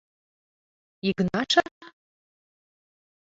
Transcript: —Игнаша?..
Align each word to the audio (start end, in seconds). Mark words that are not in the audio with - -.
—Игнаша?.. 1.07 1.63